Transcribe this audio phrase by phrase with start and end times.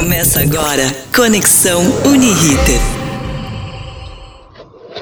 [0.00, 2.80] Começa agora Conexão Uniriter.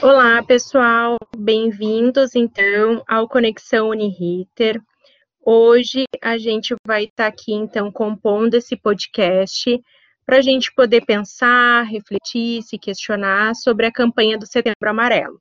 [0.02, 1.16] Olá, pessoal.
[1.36, 4.82] Bem-vindos então ao Conexão Uniriter.
[5.46, 9.80] Hoje a gente vai estar tá aqui então compondo esse podcast
[10.26, 15.40] para a gente poder pensar, refletir, se questionar sobre a campanha do Setembro Amarelo.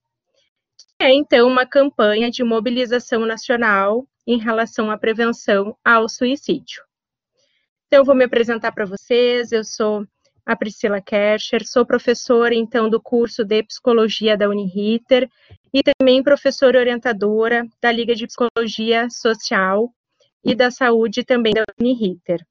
[1.02, 6.87] É então uma campanha de mobilização nacional em relação à prevenção ao suicídio.
[7.88, 9.54] Então, eu vou me apresentar para vocês.
[9.54, 10.06] Eu sou
[10.46, 15.30] a Priscila Kercher, sou professora, então, do curso de Psicologia da Uniriter
[15.74, 19.90] e também professora orientadora da Liga de Psicologia Social
[20.44, 22.46] e da Saúde também da Uniriter.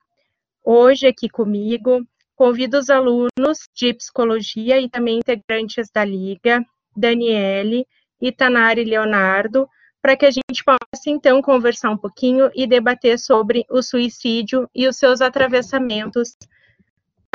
[0.65, 2.03] Hoje, aqui comigo,
[2.35, 6.65] convido os alunos de Psicologia e também integrantes da Liga,
[6.97, 7.87] Daniele,
[8.21, 9.69] Itanari Leonardo,
[10.07, 14.87] para que a gente possa, então, conversar um pouquinho e debater sobre o suicídio e
[14.87, 16.37] os seus atravessamentos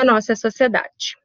[0.00, 1.18] na nossa sociedade.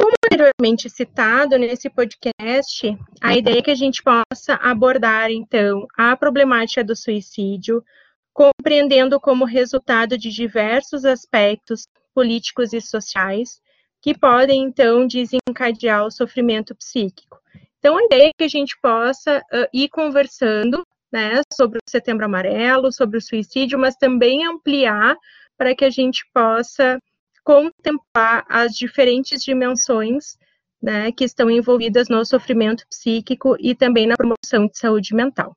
[0.00, 6.16] Como anteriormente citado nesse podcast, a ideia é que a gente possa abordar, então, a
[6.16, 7.84] problemática do suicídio,
[8.32, 13.60] compreendendo como resultado de diversos aspectos políticos e sociais
[14.00, 17.38] que podem, então, desencadear o sofrimento psíquico.
[17.78, 20.82] Então, a ideia é que a gente possa uh, ir conversando
[21.12, 25.16] né, sobre o Setembro Amarelo, sobre o suicídio, mas também ampliar
[25.56, 26.98] para que a gente possa
[27.44, 30.36] contemplar as diferentes dimensões
[30.82, 35.56] né, que estão envolvidas no sofrimento psíquico e também na promoção de saúde mental.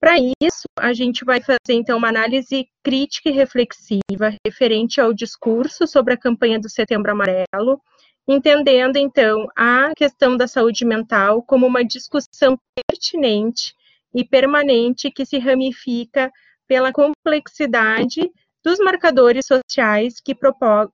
[0.00, 5.86] Para isso, a gente vai fazer então uma análise crítica e reflexiva referente ao discurso
[5.86, 7.80] sobre a campanha do Setembro Amarelo,
[8.26, 13.74] entendendo então a questão da saúde mental como uma discussão pertinente
[14.14, 16.32] e permanente que se ramifica
[16.66, 18.30] pela complexidade
[18.62, 20.36] dos marcadores sociais que,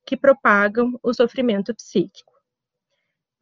[0.05, 2.33] que propagam o sofrimento psíquico.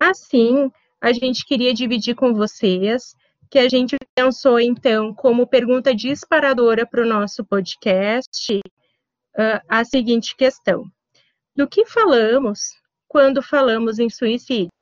[0.00, 3.14] Assim, a gente queria dividir com vocês
[3.50, 10.34] que a gente pensou, então, como pergunta disparadora para o nosso podcast, uh, a seguinte
[10.34, 10.84] questão:
[11.54, 12.70] do que falamos
[13.14, 14.72] quando falamos em suicídio.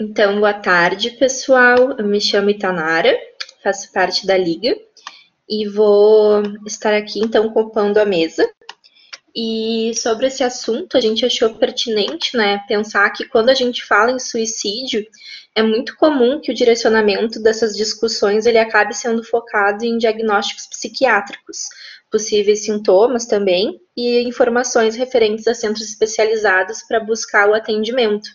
[0.00, 1.92] Então, boa tarde, pessoal.
[1.96, 3.16] Eu me chamo Itanara,
[3.62, 4.76] faço parte da Liga
[5.48, 8.50] e vou estar aqui, então, compondo a mesa.
[9.32, 14.10] E sobre esse assunto, a gente achou pertinente, né, pensar que quando a gente fala
[14.10, 15.06] em suicídio,
[15.54, 21.68] é muito comum que o direcionamento dessas discussões ele acabe sendo focado em diagnósticos psiquiátricos,
[22.12, 28.28] possíveis sintomas também e informações referentes a centros especializados para buscar o atendimento.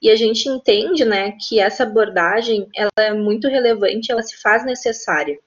[0.00, 4.64] E a gente entende, né, que essa abordagem ela é muito relevante, ela se faz
[4.64, 5.38] necessária.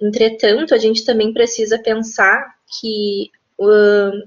[0.00, 2.44] Entretanto, a gente também precisa pensar
[2.80, 3.30] que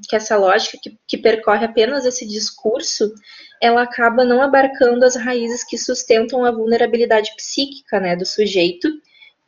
[0.08, 3.14] que essa lógica que, que, percorre apenas esse discurso,
[3.62, 8.88] ela acaba não abarcando as raízes que sustentam a vulnerabilidade psíquica né, do sujeito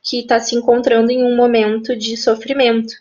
[0.03, 2.95] que está se encontrando em um momento de sofrimento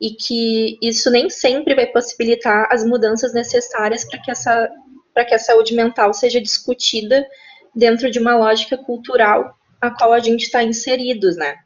[0.00, 4.70] e que isso nem sempre vai possibilitar as mudanças necessárias para que essa
[5.12, 7.26] para que a saúde mental seja discutida
[7.74, 11.56] dentro de uma lógica cultural a qual a gente está inseridos, né?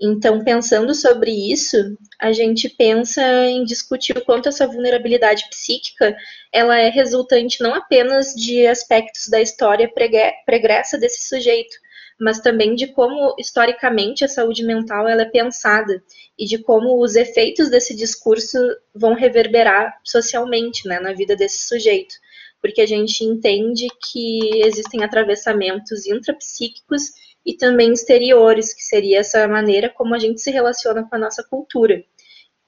[0.00, 1.76] Então, pensando sobre isso,
[2.20, 6.16] a gente pensa em discutir o quanto essa vulnerabilidade psíquica
[6.52, 9.90] ela é resultante não apenas de aspectos da história
[10.46, 11.76] pregressa desse sujeito,
[12.18, 16.02] mas também de como historicamente a saúde mental ela é pensada
[16.36, 18.58] e de como os efeitos desse discurso
[18.94, 22.14] vão reverberar socialmente né, na vida desse sujeito.
[22.60, 27.12] Porque a gente entende que existem atravessamentos intrapsíquicos
[27.46, 31.44] e também exteriores, que seria essa maneira como a gente se relaciona com a nossa
[31.44, 32.04] cultura.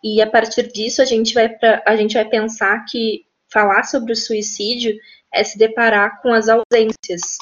[0.02, 4.12] E a partir disso a gente vai pra, a gente vai pensar que falar sobre
[4.12, 4.96] o suicídio
[5.32, 7.38] é se deparar com as ausências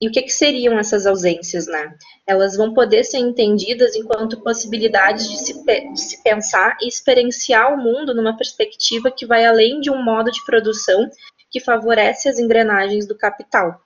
[0.00, 1.94] e o que, que, seriam essas ausências, né?
[2.26, 7.78] Elas vão poder ser entendidas enquanto possibilidades de se, de se, pensar e experienciar o
[7.78, 11.08] mundo numa perspectiva que vai além de um modo de produção
[11.50, 13.80] que favorece as engrenagens do capital.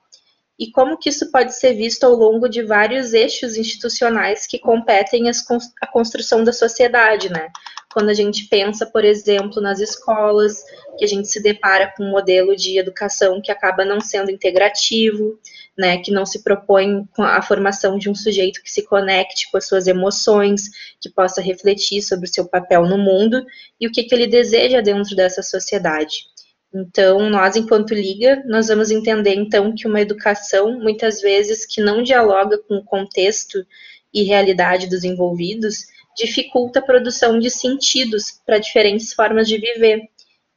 [0.59, 5.29] E como que isso pode ser visto ao longo de vários eixos institucionais que competem
[5.29, 5.43] as,
[5.81, 7.47] a construção da sociedade, né?
[7.93, 10.63] Quando a gente pensa, por exemplo, nas escolas,
[10.97, 15.37] que a gente se depara com um modelo de educação que acaba não sendo integrativo,
[15.77, 19.67] né, que não se propõe a formação de um sujeito que se conecte com as
[19.67, 20.69] suas emoções,
[21.01, 23.45] que possa refletir sobre o seu papel no mundo
[23.79, 26.31] e o que, que ele deseja dentro dessa sociedade.
[26.73, 32.01] Então, nós, enquanto liga, nós vamos entender, então, que uma educação, muitas vezes, que não
[32.01, 33.65] dialoga com o contexto
[34.13, 40.01] e realidade dos envolvidos, dificulta a produção de sentidos para diferentes formas de viver.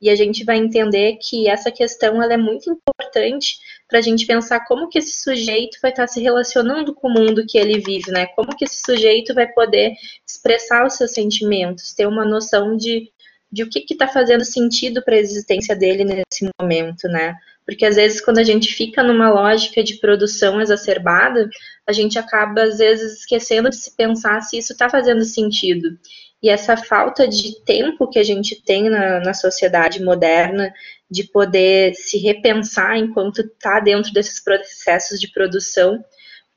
[0.00, 3.58] E a gente vai entender que essa questão ela é muito importante
[3.88, 7.12] para a gente pensar como que esse sujeito vai estar tá se relacionando com o
[7.12, 8.26] mundo que ele vive, né?
[8.26, 9.94] Como que esse sujeito vai poder
[10.26, 13.12] expressar os seus sentimentos, ter uma noção de
[13.54, 17.36] de o que está fazendo sentido para a existência dele nesse momento, né?
[17.64, 21.48] Porque às vezes quando a gente fica numa lógica de produção exacerbada,
[21.86, 25.98] a gente acaba às vezes esquecendo de se pensar se isso está fazendo sentido.
[26.42, 30.72] E essa falta de tempo que a gente tem na, na sociedade moderna
[31.10, 36.04] de poder se repensar enquanto está dentro desses processos de produção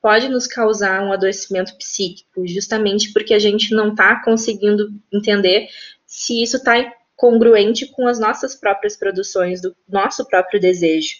[0.00, 5.68] pode nos causar um adoecimento psíquico, justamente porque a gente não está conseguindo entender
[6.06, 6.74] se isso está
[7.18, 11.16] congruente com as nossas próprias produções, do nosso próprio desejo.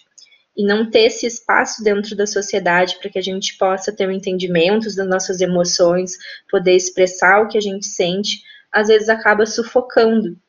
[0.56, 4.12] E não ter esse espaço dentro da sociedade para que a gente possa ter um
[4.12, 6.12] entendimento das nossas emoções,
[6.48, 8.40] poder expressar o que a gente sente,
[8.72, 10.40] às vezes acaba sufocando.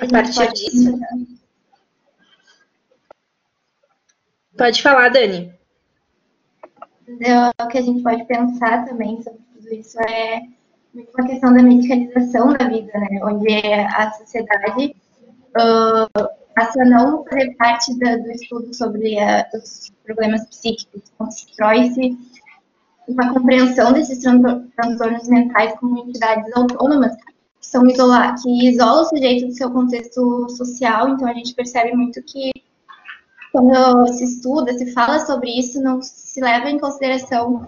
[0.00, 0.98] A partir disso.
[4.56, 5.61] Pode falar, Dani.
[7.60, 10.42] O que a gente pode pensar também sobre tudo isso é
[10.94, 13.20] uma questão da medicalização da vida, né?
[13.24, 14.94] Onde a sociedade
[15.56, 22.16] uh, passa a não fazer parte da, do estudo sobre a, os problemas psíquicos, constrói-se
[23.08, 29.46] uma compreensão desses transtornos mentais como entidades autônomas que são isolar, que isolam o sujeito
[29.46, 31.08] do seu contexto social.
[31.10, 32.52] Então a gente percebe muito que
[33.52, 37.60] quando se estuda, se fala sobre isso, não se leva em consideração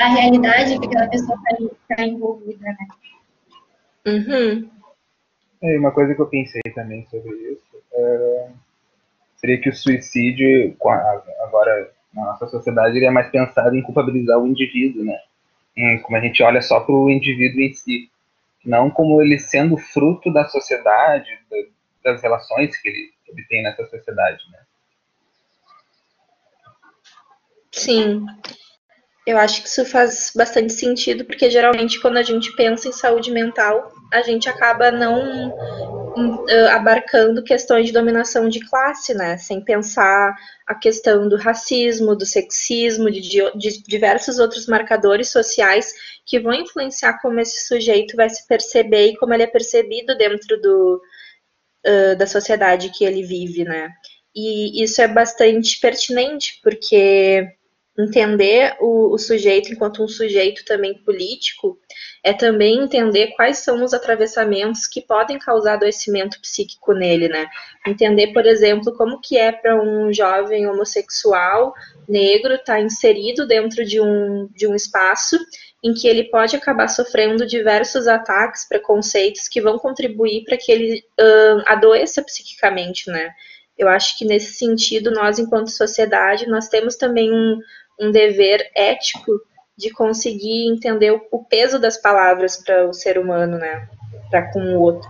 [0.00, 2.76] a realidade que aquela pessoa está tá envolvida, né?
[4.06, 4.70] Uhum.
[5.62, 8.48] É, uma coisa que eu pensei também sobre isso é,
[9.36, 10.76] seria que o suicídio,
[11.40, 15.18] agora na nossa sociedade, ele é mais pensado em culpabilizar o indivíduo, né?
[15.76, 18.10] Em, como a gente olha só para o indivíduo em si,
[18.64, 21.28] não como ele sendo fruto da sociedade,
[22.02, 24.58] das relações que ele, que ele tem nessa sociedade, né?
[27.78, 28.26] Sim.
[29.26, 33.30] Eu acho que isso faz bastante sentido, porque geralmente quando a gente pensa em saúde
[33.30, 39.36] mental, a gente acaba não uh, abarcando questões de dominação de classe, né?
[39.36, 40.34] Sem pensar
[40.66, 45.92] a questão do racismo, do sexismo, de, de diversos outros marcadores sociais
[46.24, 50.58] que vão influenciar como esse sujeito vai se perceber e como ele é percebido dentro
[50.60, 51.02] do,
[51.86, 53.90] uh, da sociedade que ele vive, né?
[54.34, 57.46] E isso é bastante pertinente, porque
[57.98, 61.78] entender o, o, sujeito enquanto um sujeito também político
[62.22, 67.48] é também entender quais são os atravessamentos que podem causar adoecimento psíquico nele, né?
[67.86, 71.74] Entender, por exemplo, como que é para um jovem homossexual
[72.08, 75.36] negro estar tá inserido dentro de um, de um espaço
[75.82, 81.04] em que ele pode acabar sofrendo diversos ataques, preconceitos que vão contribuir para que ele
[81.20, 83.32] uh, adoeça psiquicamente, né?
[83.76, 87.60] Eu acho que nesse sentido, nós, enquanto sociedade, nós temos também um,
[87.98, 89.40] um dever ético
[89.76, 93.88] de conseguir entender o, peso das palavras para o ser humano, né?
[94.30, 95.08] Para com o outro.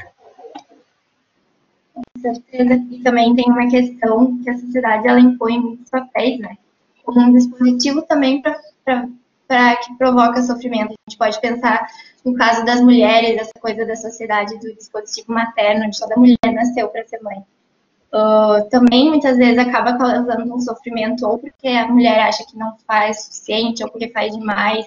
[1.95, 2.75] Com certeza.
[2.91, 6.57] E também tem uma questão que a sociedade ela impõe muitos papéis, né?
[7.03, 10.93] Como um dispositivo também para que provoca sofrimento.
[10.93, 11.89] A gente pode pensar
[12.23, 16.89] no caso das mulheres, essa coisa da sociedade do dispositivo materno, de toda mulher nasceu
[16.89, 17.43] para ser mãe
[18.13, 22.77] uh, também muitas vezes acaba causando um sofrimento, ou porque a mulher acha que não
[22.87, 24.87] faz suficiente, ou porque faz demais.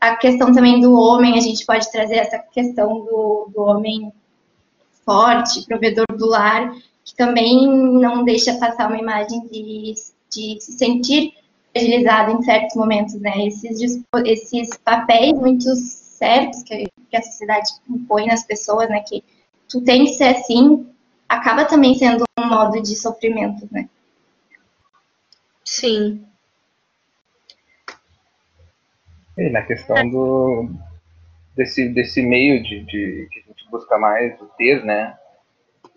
[0.00, 4.12] A questão também do homem, a gente pode trazer essa questão do, do homem
[5.04, 9.94] forte, provedor do lar, que também não deixa passar uma imagem de,
[10.30, 11.34] de se sentir
[11.72, 13.46] fragilizado em certos momentos, né?
[13.46, 19.00] Esses, esses papéis muito certos que, que a sociedade impõe nas pessoas, né?
[19.00, 19.22] Que
[19.68, 20.86] tu tem que ser assim,
[21.28, 23.88] acaba também sendo um modo de sofrimento, né?
[25.64, 26.24] Sim.
[29.36, 30.70] E na questão do
[31.56, 35.16] desse, desse meio de, de que a gente busca mais o ter, né?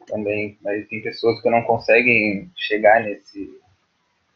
[0.07, 3.59] Também mas tem pessoas que não conseguem chegar nesse,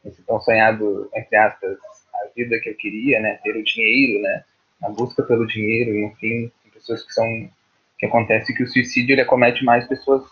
[0.04, 1.78] nesse tão sonhado, entre aspas,
[2.14, 3.40] a vida que eu queria, né?
[3.44, 4.44] Ter o dinheiro, né?
[4.84, 7.50] A busca pelo dinheiro, enfim, tem pessoas que são
[7.98, 10.24] que acontece que o suicídio ele acomete mais pessoas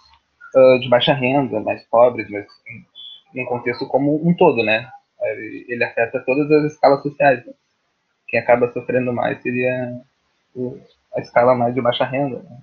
[0.55, 2.45] uh, de baixa renda, mais pobres, mas
[3.35, 4.89] em, contexto como um todo, né?
[5.67, 7.45] Ele, afeta todas as escalas sociais.
[7.45, 7.53] Né?
[8.27, 10.01] quem acaba sofrendo mais seria
[11.15, 12.39] a escala mais de baixa renda.
[12.43, 12.57] Né?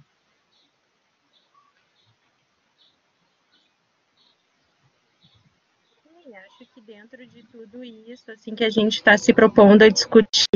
[6.61, 10.47] acho que dentro de tudo isso, assim, que a gente está se propondo a discutir,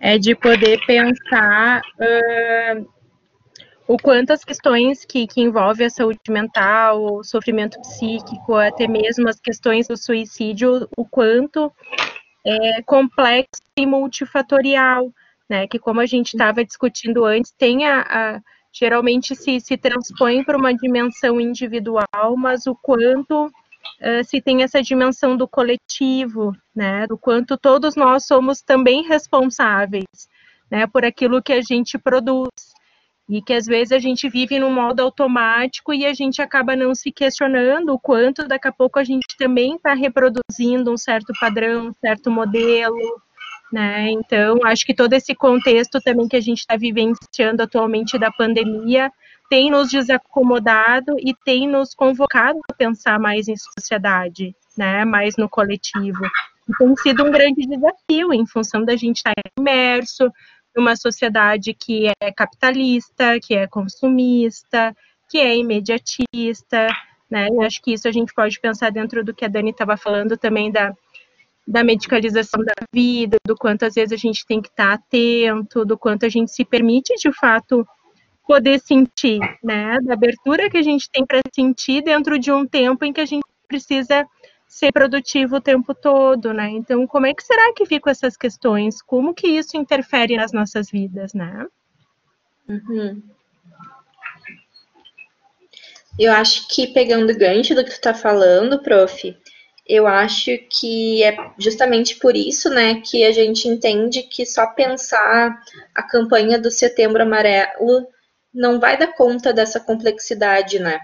[0.00, 2.97] é de poder pensar uh,
[3.88, 9.26] o quanto as questões que, que envolvem a saúde mental, o sofrimento psíquico, até mesmo
[9.26, 11.72] as questões do suicídio, o quanto
[12.46, 15.10] é complexo e multifatorial,
[15.48, 15.66] né?
[15.66, 18.40] Que como a gente estava discutindo antes, tem a, a
[18.70, 24.82] geralmente se, se transpõe para uma dimensão individual, mas o quanto uh, se tem essa
[24.82, 27.06] dimensão do coletivo, né?
[27.06, 30.28] Do quanto todos nós somos também responsáveis,
[30.70, 30.86] né?
[30.86, 32.50] Por aquilo que a gente produz
[33.28, 36.94] e que às vezes a gente vive num modo automático e a gente acaba não
[36.94, 41.88] se questionando o quanto daqui a pouco a gente também está reproduzindo um certo padrão,
[41.88, 43.20] um certo modelo,
[43.70, 44.10] né?
[44.10, 49.12] Então, acho que todo esse contexto também que a gente está vivenciando atualmente da pandemia
[49.50, 55.04] tem nos desacomodado e tem nos convocado a pensar mais em sociedade, né?
[55.04, 56.24] Mais no coletivo.
[56.68, 60.30] E tem sido um grande desafio em função da gente estar tá imerso,
[60.78, 64.96] uma sociedade que é capitalista, que é consumista,
[65.28, 66.86] que é imediatista,
[67.30, 67.48] né?
[67.48, 70.36] Eu acho que isso a gente pode pensar dentro do que a Dani estava falando
[70.36, 70.94] também da,
[71.66, 75.98] da medicalização da vida, do quanto às vezes a gente tem que estar atento, do
[75.98, 77.86] quanto a gente se permite de fato
[78.46, 79.98] poder sentir, né?
[80.02, 83.26] Da abertura que a gente tem para sentir dentro de um tempo em que a
[83.26, 84.26] gente precisa
[84.68, 86.68] ser produtivo o tempo todo, né?
[86.68, 89.00] Então, como é que será que ficam essas questões?
[89.00, 91.66] Como que isso interfere nas nossas vidas, né?
[92.68, 93.22] Uhum.
[96.18, 99.36] Eu acho que pegando o gancho do que tu está falando, prof,
[99.86, 105.58] eu acho que é justamente por isso, né, que a gente entende que só pensar
[105.94, 108.06] a campanha do Setembro Amarelo
[108.52, 111.00] não vai dar conta dessa complexidade, né?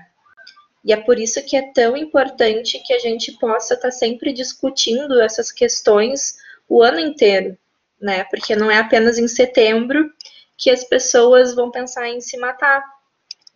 [0.84, 4.32] E é por isso que é tão importante que a gente possa estar tá sempre
[4.32, 6.36] discutindo essas questões
[6.68, 7.56] o ano inteiro,
[8.00, 8.24] né?
[8.24, 10.12] Porque não é apenas em setembro
[10.58, 12.84] que as pessoas vão pensar em se matar.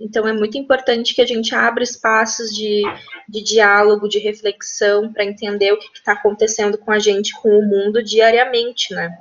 [0.00, 2.82] Então é muito importante que a gente abra espaços de,
[3.28, 7.66] de diálogo, de reflexão, para entender o que está acontecendo com a gente, com o
[7.66, 9.18] mundo diariamente, né?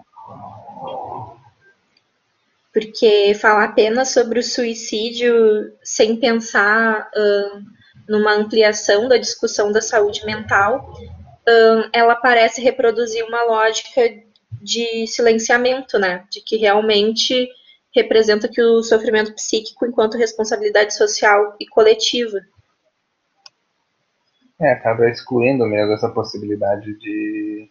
[2.72, 7.77] Porque falar apenas sobre o suicídio sem pensar uh,
[8.08, 10.94] numa ampliação da discussão da saúde mental,
[11.94, 14.02] ela parece reproduzir uma lógica
[14.62, 16.26] de silenciamento, né?
[16.32, 17.50] De que realmente
[17.96, 22.40] representa que o sofrimento psíquico enquanto responsabilidade social e coletiva.
[24.60, 27.70] É, acaba excluindo mesmo essa possibilidade de,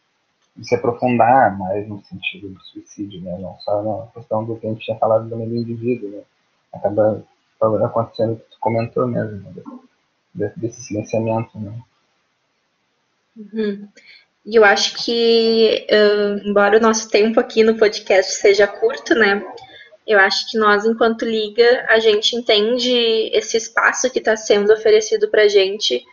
[0.57, 3.37] de se aprofundar mais no sentido do suicídio, né?
[3.39, 6.23] Não só na questão do que a gente tinha falado do meio indivíduo, né?
[6.73, 7.23] Acaba
[7.85, 9.63] acontecendo o que tu comentou mesmo, né?
[10.57, 11.73] Desse silenciamento, né?
[13.37, 13.89] Uhum.
[14.45, 19.45] E eu acho que, uh, embora o nosso tempo aqui no podcast seja curto, né?
[20.07, 22.93] Eu acho que nós, enquanto liga, a gente entende
[23.33, 26.05] esse espaço que está sendo oferecido para a gente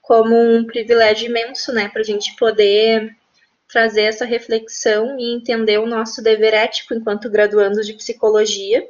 [0.00, 1.88] como um privilégio imenso, né?
[1.88, 3.14] Para a gente poder
[3.68, 8.86] trazer essa reflexão e entender o nosso dever ético enquanto graduandos de psicologia,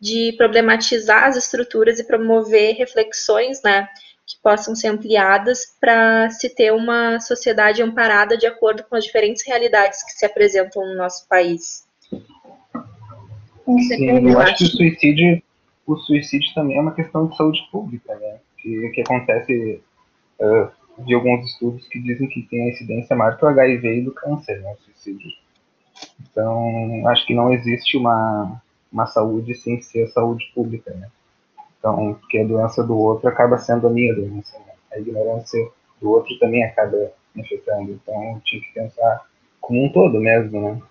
[0.00, 3.88] de problematizar as estruturas e promover reflexões, né?
[4.28, 9.42] Que possam ser ampliadas para se ter uma sociedade amparada de acordo com as diferentes
[9.46, 11.88] realidades que se apresentam no nosso país.
[13.64, 15.42] Sim, eu acho que o suicídio,
[15.86, 18.38] o suicídio também é uma questão de saúde pública, né?
[18.58, 19.80] Que, que acontece
[20.40, 24.12] uh, de alguns estudos que dizem que tem a incidência maior do HIV e do
[24.12, 24.74] câncer, né?
[24.74, 25.30] O suicídio.
[26.20, 28.60] Então, acho que não existe uma,
[28.92, 31.08] uma saúde sem ser saúde pública, né?
[31.78, 34.58] Então, porque a doença do outro acaba sendo a minha doença.
[34.58, 34.72] Né?
[34.92, 35.68] A ignorância
[36.00, 37.92] do outro também acaba me afetando.
[37.92, 39.26] Então, tinha que pensar
[39.60, 40.82] como um todo mesmo, né?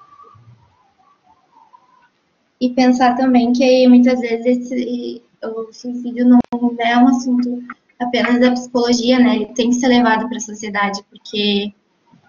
[2.60, 6.40] E pensar também que muitas vezes esse, o suicídio não
[6.80, 7.64] é um assunto
[8.00, 9.36] apenas da psicologia, né?
[9.36, 11.74] Ele tem que ser levado para a sociedade, porque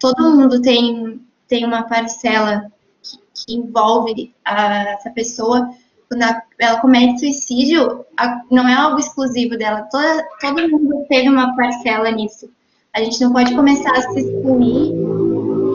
[0.01, 2.71] todo mundo tem, tem uma parcela
[3.03, 5.71] que, que envolve a, essa pessoa
[6.09, 6.23] quando
[6.59, 8.05] ela comete suicídio,
[8.51, 9.83] não é algo exclusivo dela.
[9.91, 12.51] Toda, todo mundo teve uma parcela nisso.
[12.95, 14.93] A gente não pode começar a se excluir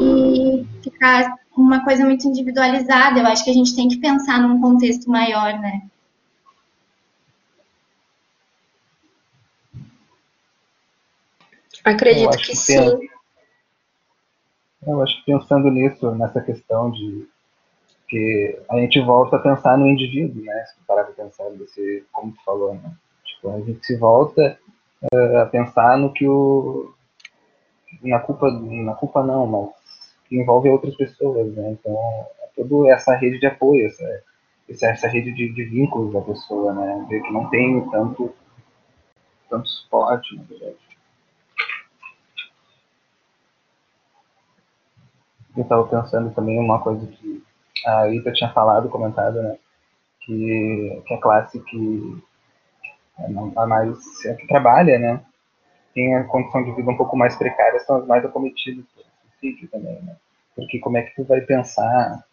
[0.01, 3.19] e ficar uma coisa muito individualizada.
[3.19, 5.83] Eu acho que a gente tem que pensar num contexto maior, né?
[11.83, 13.09] Acredito que, que sim.
[14.85, 17.27] Eu acho que pensando nisso, nessa questão de
[18.03, 20.65] Porque a gente volta a pensar no indivíduo, né?
[20.65, 22.93] Se parar para pensar desse, como tu falou, né?
[23.25, 24.59] Tipo, a gente se volta
[25.13, 26.93] uh, a pensar no que o
[28.01, 29.69] na culpa, na culpa não, mas
[30.27, 31.71] que envolve outras pessoas, né?
[31.71, 31.93] Então,
[32.41, 34.23] é toda essa rede de apoio, essa,
[34.69, 37.05] essa rede de, de vínculos da pessoa, né?
[37.09, 38.33] Ver que não tem tanto,
[39.49, 40.77] tanto suporte, na verdade.
[45.55, 47.43] Eu estava pensando também uma coisa que
[47.85, 49.57] a Ita tinha falado, comentado, né?
[50.21, 52.23] Que, que a classe que
[53.55, 55.21] a mais que trabalha, né?
[55.93, 59.07] Tem a condição de vida um pouco mais precária, são as mais acometidas pelo
[59.39, 60.15] suicídio também, né?
[60.55, 62.23] Porque como é que tu vai pensar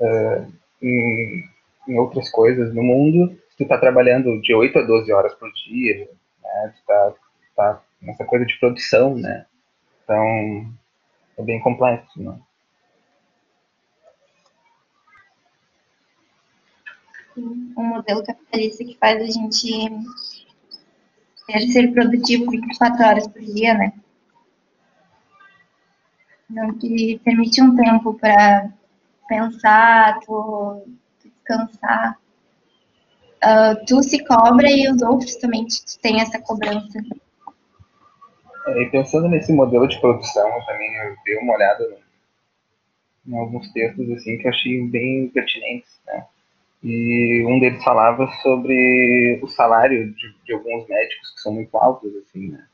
[0.00, 1.44] uh, em,
[1.88, 5.50] em, outras coisas no mundo se tu está trabalhando de 8 a 12 horas por
[5.52, 6.08] dia,
[6.42, 6.74] né?
[6.74, 7.14] Tu tá,
[7.54, 9.46] tá nessa coisa de produção, né?
[10.04, 10.72] Então,
[11.38, 12.38] é bem complexo, né?
[17.40, 19.88] Um modelo capitalista que faz a gente
[21.46, 23.92] quer ser produtivo 24 horas por dia, né?
[26.48, 28.70] Não que permite um tempo para
[29.28, 30.86] pensar, tu,
[31.22, 32.18] descansar.
[33.44, 35.66] Uh, tu se cobra e os outros também
[36.00, 36.98] têm essa cobrança.
[38.66, 40.90] É, e pensando nesse modelo de produção, eu também
[41.24, 41.98] dei uma olhada
[43.26, 46.26] em alguns textos assim que eu achei bem pertinentes, né?
[46.88, 52.14] E um deles falava sobre o salário de, de, alguns médicos que são muito altos,
[52.14, 52.64] assim, né?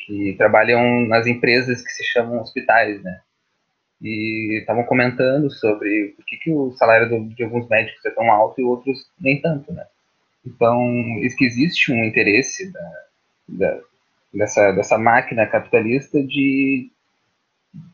[0.00, 3.20] Que trabalham nas empresas que se chamam hospitais, né?
[4.00, 8.32] E estavam comentando sobre por que, que o salário do, de alguns médicos é tão
[8.32, 9.84] alto e outros nem tanto, né?
[10.46, 10.80] Então,
[11.36, 12.92] que existe um interesse da,
[13.46, 13.80] da,
[14.32, 16.90] dessa, dessa máquina capitalista de,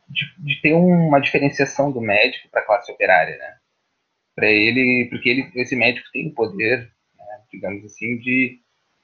[0.09, 3.60] de, de ter uma diferenciação do médico para a classe operária, né?
[4.41, 8.59] Para ele, porque ele, esse médico tem o poder, né, digamos assim, de,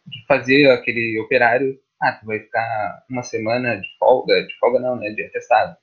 [0.06, 4.96] de fazer aquele operário, ah, tu vai ficar uma semana de folga, de folga não,
[4.96, 5.76] né, de atestado.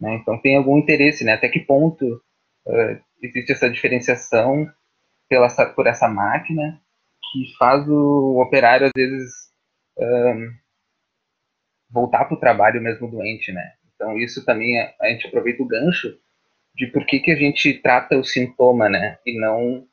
[0.00, 2.04] Né, então tem algum interesse, né, até que ponto
[2.66, 4.68] uh, existe essa diferenciação
[5.28, 6.80] pela, por essa máquina
[7.32, 9.30] que faz o operário, às vezes,
[9.96, 10.52] um,
[11.88, 13.74] voltar para o trabalho mesmo doente, né.
[13.94, 16.18] Então isso também, a gente aproveita o gancho
[16.74, 19.86] de por que, que a gente trata o sintoma, né, e não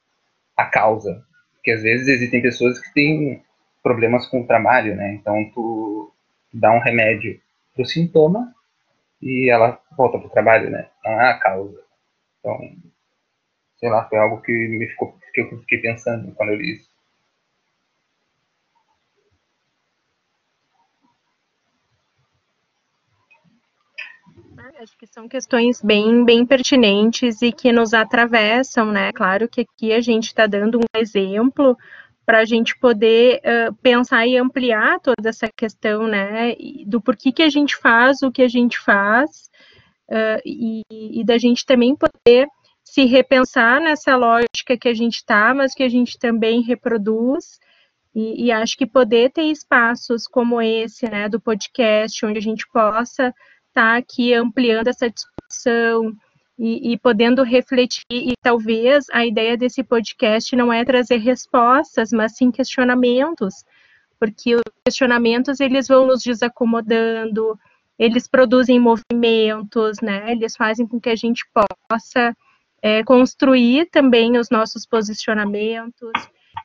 [0.55, 1.23] a causa.
[1.53, 3.43] Porque às vezes existem pessoas que têm
[3.83, 6.11] problemas com o trabalho, né, então tu
[6.53, 7.39] dá um remédio
[7.75, 8.53] pro sintoma
[9.21, 11.81] e ela volta pro trabalho, né, não é a causa.
[12.39, 12.59] Então,
[13.77, 16.96] sei lá, foi algo que me ficou, que eu fiquei pensando quando eu li isso.
[24.79, 29.11] Acho que são questões bem, bem pertinentes e que nos atravessam, né?
[29.11, 31.75] Claro que aqui a gente está dando um exemplo
[32.23, 36.53] para a gente poder uh, pensar e ampliar toda essa questão, né?
[36.85, 39.49] Do porquê que a gente faz o que a gente faz
[40.11, 42.47] uh, e, e da gente também poder
[42.83, 47.59] se repensar nessa lógica que a gente está, mas que a gente também reproduz.
[48.13, 52.67] E, e, acho que poder ter espaços como esse, né, do podcast, onde a gente
[52.67, 53.33] possa
[53.77, 56.15] estar tá aqui ampliando essa discussão
[56.57, 62.35] e, e, podendo refletir, e talvez a ideia desse podcast não é trazer respostas, mas
[62.35, 63.63] sim questionamentos,
[64.19, 67.57] porque os questionamentos, eles vão nos desacomodando,
[67.99, 71.45] eles produzem movimentos, né, eles fazem com que a gente
[71.89, 72.35] possa
[72.81, 76.11] é, construir também os nossos posicionamentos,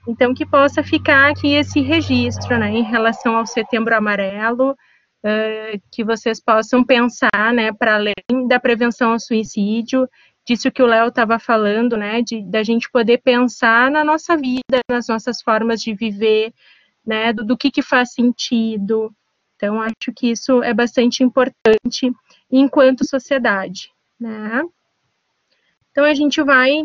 [0.09, 4.75] então que possa ficar aqui esse registro, né, em relação ao Setembro Amarelo,
[5.25, 10.09] uh, que vocês possam pensar, né, para além da prevenção ao suicídio,
[10.47, 14.81] disso que o Léo estava falando, né, de da gente poder pensar na nossa vida,
[14.91, 16.53] nas nossas formas de viver,
[17.07, 19.15] né, do, do que, que faz sentido.
[19.57, 22.13] Então, acho que isso é bastante importante
[22.51, 24.63] enquanto sociedade, né.
[25.91, 26.83] Então, a gente vai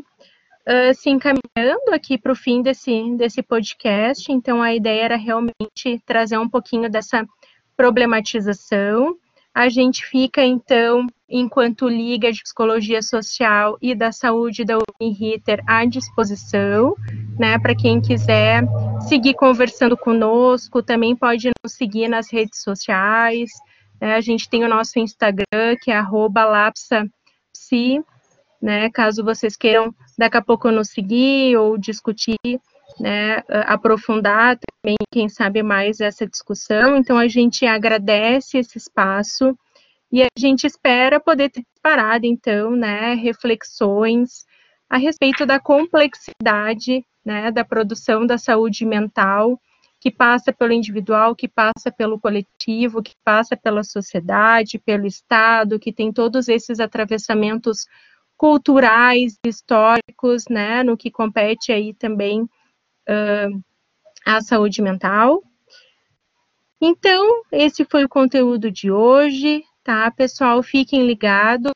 [0.67, 4.31] uh, se encaminhando aqui para o fim desse, desse podcast.
[4.31, 7.25] Então, a ideia era realmente trazer um pouquinho dessa
[7.77, 9.15] problematização.
[9.53, 15.85] A gente fica, então, enquanto Liga de Psicologia Social e da Saúde da Uniriter à
[15.85, 16.95] disposição,
[17.39, 18.63] né, para quem quiser
[19.07, 23.51] seguir conversando conosco, também pode nos seguir nas redes sociais,
[23.99, 28.03] né, a gente tem o nosso Instagram, que é lapsapsi,
[28.61, 32.37] né, caso vocês queiram daqui a pouco nos seguir ou discutir
[32.99, 34.57] né, aprofundar
[35.11, 36.97] quem sabe mais essa discussão.
[36.97, 39.57] Então, a gente agradece esse espaço
[40.11, 44.45] E a gente espera poder ter disparado, então, né, reflexões
[44.89, 49.59] a respeito da complexidade né, da produção da saúde mental,
[49.99, 55.91] que passa pelo individual, que passa pelo coletivo, que passa pela sociedade, pelo Estado, que
[55.91, 57.85] tem todos esses atravessamentos
[58.37, 63.63] culturais, históricos, né, no que compete aí também uh,
[64.27, 65.41] à saúde mental.
[66.81, 70.61] Então, esse foi o conteúdo de hoje, tá, pessoal?
[70.61, 71.71] Fiquem ligados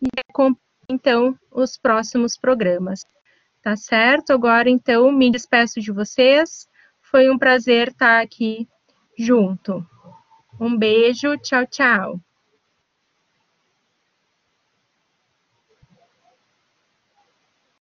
[0.00, 0.58] e acompanhem,
[0.88, 3.04] então, os próximos programas.
[3.62, 4.32] Tá certo?
[4.32, 6.66] Agora, então, me despeço de vocês.
[7.02, 8.66] Foi um prazer estar aqui
[9.16, 9.86] junto.
[10.58, 12.20] Um beijo, tchau, tchau.